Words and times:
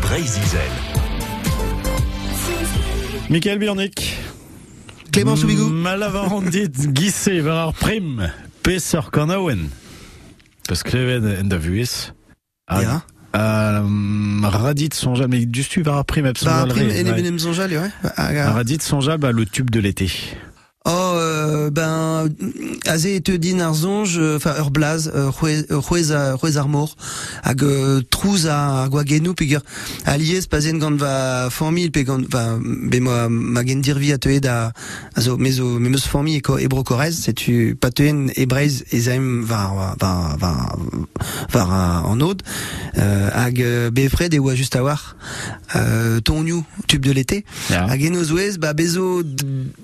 Breizizel. 0.00 0.60
Michael 3.30 3.58
Biernick. 3.58 4.16
Clément 5.12 5.36
Soubigou. 5.36 5.68
Malavarandit 5.68 6.94
Gisse 6.94 7.40
var 7.44 7.72
prim. 7.72 8.30
Pesser 8.62 9.10
kanawen. 9.12 9.70
Beskrevet 10.68 11.40
en 11.40 11.48
da 11.48 11.58
vues. 11.58 12.12
Ja. 12.70 13.02
Um, 13.34 14.44
radit 14.44 14.94
sonjal, 14.94 15.28
mais 15.28 15.44
du 15.44 15.62
stu 15.62 15.82
var 15.82 16.04
prim 16.04 16.32
Bah, 16.44 16.64
re, 16.64 16.78
et 16.78 17.02
les 17.02 17.76
ouais. 17.76 17.90
Ah, 18.02 18.12
ah. 18.16 18.52
Radit 18.52 18.80
sonjal, 18.80 19.18
bah, 19.18 19.32
le 19.32 19.44
tube 19.44 19.70
de 19.70 19.80
l'été. 19.80 20.10
Oh, 20.90 21.12
euh, 21.18 21.68
ben, 21.68 22.30
aze 22.86 23.04
et 23.12 23.20
te 23.20 23.32
din 23.36 23.60
ar 23.60 23.74
zonj, 23.74 24.16
euh, 24.16 24.36
enfin, 24.38 24.54
ur 24.58 24.70
blaz, 24.70 25.10
euh, 25.14 25.30
c'hwez 25.30 26.12
a- 26.12 26.34
c'hwez 26.38 26.56
ar 26.56 26.66
mor, 26.68 26.96
hag 27.44 27.60
trouz 28.08 28.46
a, 28.48 28.84
a 28.84 28.88
gwa 28.88 29.04
genou, 29.04 29.34
peogwir, 29.34 29.60
a 30.06 30.16
liez 30.16 30.46
pazen 30.48 30.78
gant 30.80 30.96
va 30.96 31.50
famil, 31.50 31.90
pe 31.92 32.06
gant, 32.08 32.24
va, 32.32 32.56
be 32.62 33.00
ma, 33.04 33.28
ma 33.28 33.64
gen 33.66 33.82
dirvi 33.84 34.14
a 34.14 34.18
a, 34.48 34.72
a 35.14 35.20
zo, 35.20 35.36
me 35.36 35.50
zo, 35.52 35.66
me 35.78 35.90
meus 35.90 36.06
famil 36.08 36.38
e 36.38 36.40
ko 36.40 36.56
ebro 36.56 36.82
korez, 36.88 37.20
setu 37.20 37.76
ebreiz 38.34 38.84
e 38.90 39.00
zaim 39.00 39.42
var, 39.44 39.94
var, 40.00 40.38
var, 40.38 40.78
var 41.52 41.68
a- 41.70 42.02
an 42.08 42.22
od, 42.22 42.40
euh, 42.96 43.28
hag 43.34 43.60
euh, 43.60 43.90
befred 43.90 44.32
e 44.32 44.38
oa 44.40 44.54
just 44.56 44.74
a 44.74 44.82
war, 44.82 45.16
euh, 45.76 46.20
tube 46.86 47.02
de 47.04 47.12
l'été. 47.12 47.44
Hag 47.90 48.02
eno 48.08 48.24
zouez, 48.24 48.56
ba 48.56 48.72
bezo 48.72 49.20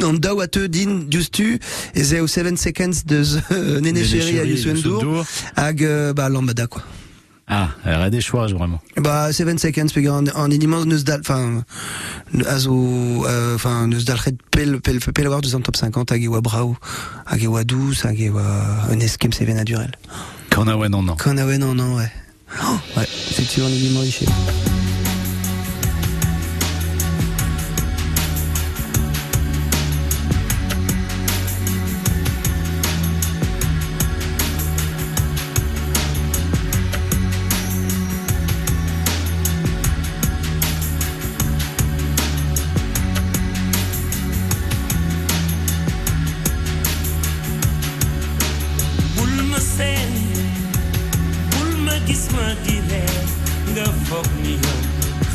an 0.00 0.16
daou 0.18 0.40
a 0.40 0.46
te 0.48 0.66
din 0.68 0.85
justu, 1.10 1.58
e 1.94 2.04
ze 2.04 2.20
o 2.20 2.26
7 2.26 2.56
seconds 2.56 3.04
deus 3.04 3.38
euh, 3.50 3.80
nene 3.80 4.04
chéri 4.04 4.40
a 4.40 4.44
Youssou 4.44 4.72
N'Dour, 4.72 5.24
hag 5.56 5.82
euh, 5.82 6.12
ba 6.12 6.28
lambada 6.28 6.66
quoi. 6.66 6.82
Ah, 7.48 7.68
elle 7.84 8.02
a 8.02 8.10
des 8.10 8.20
choix, 8.20 8.48
vraiment. 8.48 8.80
Ba 8.96 9.32
7 9.32 9.60
seconds 9.60 9.92
pe 9.94 10.08
an, 10.08 10.26
an 10.34 10.50
iniman 10.50 10.84
neus 10.84 11.04
dal, 11.04 11.20
enfin, 11.20 11.62
a 12.44 12.58
zo, 12.58 12.74
euh, 13.26 13.54
enfin, 13.54 13.86
neus 13.86 14.04
dal 14.04 14.18
red 14.18 14.36
pel, 14.50 14.80
pel, 14.80 14.98
pel 14.98 15.28
war 15.28 15.40
deus 15.40 15.54
an 15.54 15.62
top 15.62 15.76
50 15.76 16.10
hag 16.10 16.26
brao, 16.42 16.76
hag 17.26 17.42
e 17.42 17.64
douz, 17.64 18.02
hag 18.02 18.18
un 18.90 19.00
eskem 19.00 19.32
seven 19.32 19.56
naturel. 19.56 19.94
Kanawen 20.50 20.94
en 20.94 21.08
an. 21.08 21.16
Quand 21.16 21.36
a 21.36 21.46
ouais, 21.46 21.58
non, 21.58 21.74
non, 21.74 21.96
ouais. 21.96 22.10
Oh, 22.62 22.78
ouais, 22.96 23.06
c'est 23.06 23.46
tu 23.46 23.60
an 23.60 23.68
iniman 23.68 24.04
iché. 24.04 24.26
kiss 52.06 52.30
me 52.32 52.46
dile 52.64 53.02
the 53.74 53.86
fuck 54.06 54.28
me 54.42 54.54
up 54.72 54.82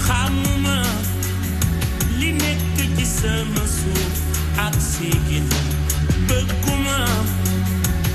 khamma 0.05 0.77
li 2.19 2.31
nek 2.41 2.59
ci 2.97 3.05
sama 3.05 3.65
sou 3.77 4.03
ak 4.65 4.75
sigil 4.89 5.47
bekuma 6.27 6.99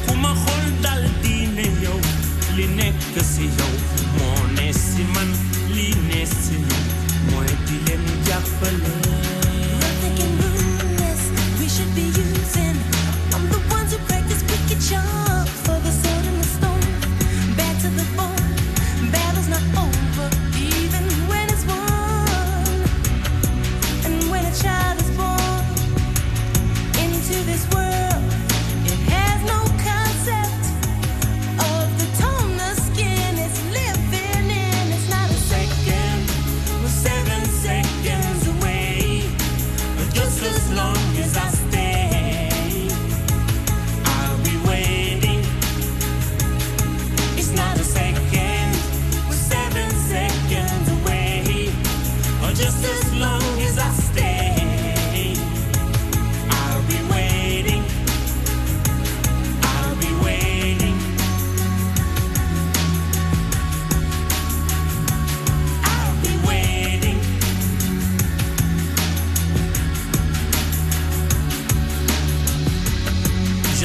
kuma 0.06 0.33
khol 0.42 0.64
dal 0.83 1.02
dine 1.22 1.67
yow 1.84 2.00
li 2.56 2.67
nek 2.78 2.94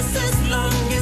just 0.00 0.16
as 0.16 0.50
long 0.50 0.92
as 0.94 0.99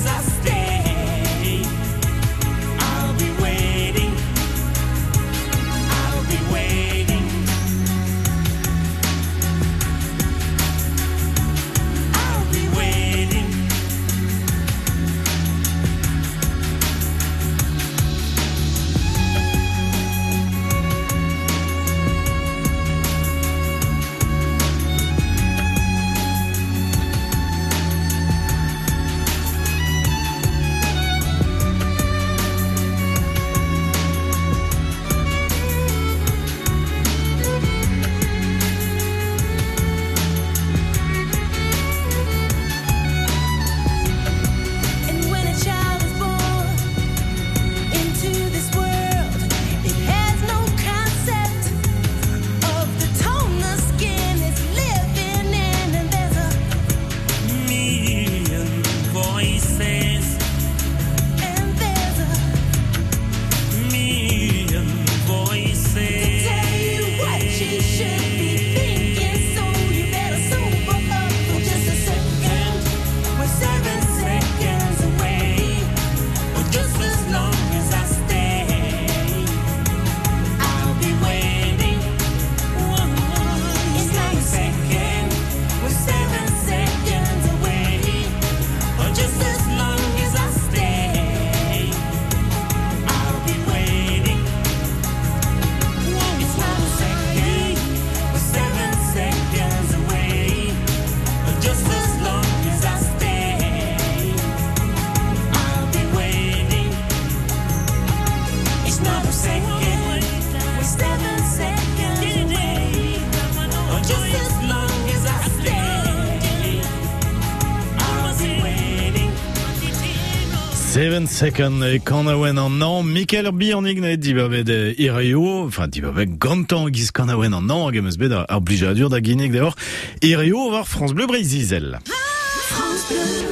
Seven 120.98 121.26
Second 121.26 121.82
e 121.84 122.00
kanaouen 122.00 122.58
an 122.58 122.82
an, 122.82 123.04
Michael 123.06 123.52
Bi 123.52 123.70
an 123.72 123.86
ignet 123.86 124.18
dibavet 124.18 124.68
e 124.68 124.96
Ireo, 124.98 125.68
enfin 125.68 125.86
dibavet 125.86 126.34
gantan 126.42 126.90
giz 126.90 127.12
kanaouen 127.14 127.54
an 127.54 127.70
an, 127.70 127.84
hag 127.86 128.00
emeus 128.00 128.18
bet 128.18 128.34
ar 128.34 128.48
ar 128.50 128.58
blijadur 128.58 129.06
da 129.06 129.20
ginig 129.22 129.54
deor, 129.54 129.78
Ireo 130.26 130.72
war 130.72 130.84
France 130.84 131.14
Bleu. 131.14 131.28
France 131.28 133.06
Bleu. 133.08 133.47